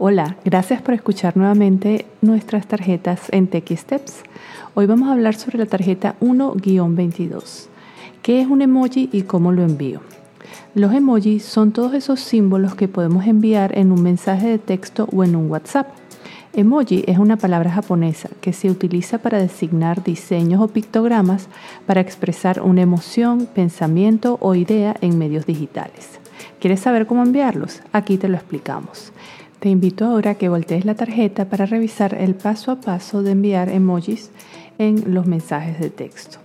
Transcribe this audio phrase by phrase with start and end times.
[0.00, 4.22] Hola, gracias por escuchar nuevamente nuestras tarjetas en TechSteps.
[4.74, 7.66] Hoy vamos a hablar sobre la tarjeta 1-22.
[8.22, 10.00] ¿Qué es un emoji y cómo lo envío?
[10.76, 15.24] Los emojis son todos esos símbolos que podemos enviar en un mensaje de texto o
[15.24, 15.88] en un WhatsApp.
[16.52, 21.48] Emoji es una palabra japonesa que se utiliza para designar diseños o pictogramas
[21.86, 26.20] para expresar una emoción, pensamiento o idea en medios digitales.
[26.60, 27.82] ¿Quieres saber cómo enviarlos?
[27.92, 29.12] Aquí te lo explicamos.
[29.60, 33.32] Te invito ahora a que voltees la tarjeta para revisar el paso a paso de
[33.32, 34.30] enviar emojis
[34.78, 36.38] en los mensajes de texto.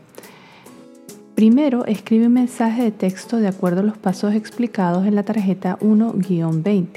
[1.35, 5.77] Primero, escribe un mensaje de texto de acuerdo a los pasos explicados en la tarjeta
[5.79, 6.87] 1-20.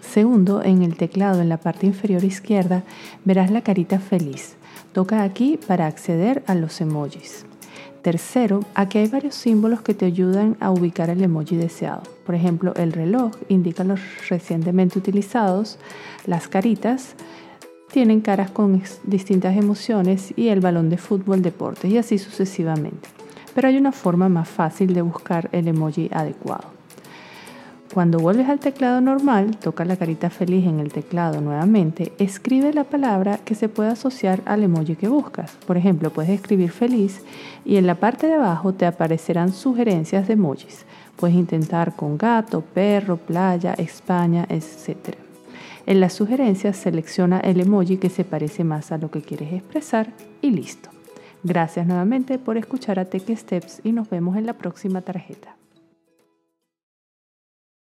[0.00, 2.84] Segundo, en el teclado en la parte inferior izquierda
[3.24, 4.54] verás la carita feliz.
[4.92, 7.44] Toca aquí para acceder a los emojis.
[8.06, 12.02] Tercero, aquí hay varios símbolos que te ayudan a ubicar el emoji deseado.
[12.24, 15.76] Por ejemplo, el reloj indica los recientemente utilizados,
[16.24, 17.16] las caritas
[17.90, 23.08] tienen caras con distintas emociones y el balón de fútbol deportes y así sucesivamente.
[23.56, 26.68] Pero hay una forma más fácil de buscar el emoji adecuado.
[27.96, 32.84] Cuando vuelves al teclado normal, toca la carita feliz en el teclado nuevamente, escribe la
[32.84, 35.52] palabra que se pueda asociar al emoji que buscas.
[35.66, 37.22] Por ejemplo, puedes escribir feliz
[37.64, 40.84] y en la parte de abajo te aparecerán sugerencias de emojis.
[41.16, 45.16] Puedes intentar con gato, perro, playa, España, etc.
[45.86, 50.12] En las sugerencias selecciona el emoji que se parece más a lo que quieres expresar
[50.42, 50.90] y listo.
[51.42, 55.56] Gracias nuevamente por escuchar a Tech Steps y nos vemos en la próxima tarjeta.